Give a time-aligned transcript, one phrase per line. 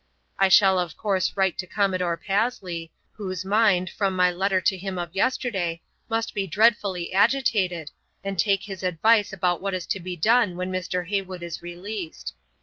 [0.39, 4.97] I shall of course write to Commodore Pasley, whose mind, from my letter to him
[4.97, 7.91] of yesterday, must be dreadfully agitated,
[8.23, 11.05] and take his advice about what is to be done when Mr.
[11.07, 12.33] Heywood is released.